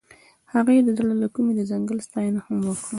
هغې 0.53 0.77
د 0.85 0.89
زړه 0.97 1.13
له 1.21 1.27
کومې 1.35 1.53
د 1.55 1.61
ځنګل 1.71 1.97
ستاینه 2.07 2.39
هم 2.45 2.57
وکړه. 2.67 2.87